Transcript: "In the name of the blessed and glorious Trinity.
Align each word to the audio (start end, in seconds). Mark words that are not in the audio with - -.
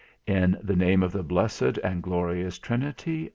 "In 0.25 0.57
the 0.63 0.75
name 0.75 1.03
of 1.03 1.11
the 1.11 1.21
blessed 1.21 1.77
and 1.83 2.01
glorious 2.01 2.57
Trinity. 2.57 3.29